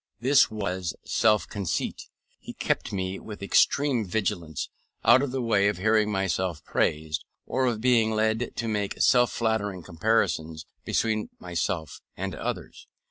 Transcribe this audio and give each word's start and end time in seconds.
This 0.19 0.49
was 0.49 0.95
self 1.03 1.47
conceit. 1.47 2.09
He 2.39 2.53
kept 2.53 2.91
me, 2.91 3.19
with 3.19 3.43
extreme 3.43 4.03
vigilance, 4.03 4.67
out 5.05 5.21
of 5.21 5.29
the 5.29 5.43
way 5.43 5.67
of 5.67 5.77
hearing 5.77 6.11
myself 6.11 6.65
praised, 6.65 7.23
or 7.45 7.67
of 7.67 7.81
being 7.81 8.09
led 8.09 8.55
to 8.55 8.67
make 8.67 8.99
self 8.99 9.31
flattering 9.31 9.83
comparisons 9.83 10.65
between 10.85 11.29
myself 11.37 12.01
and 12.17 12.33
others. 12.33 12.87